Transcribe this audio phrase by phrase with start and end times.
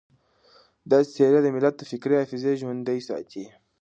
[0.91, 3.45] داسې څېرې د ملت فکري حافظه ژوندۍ ساتي.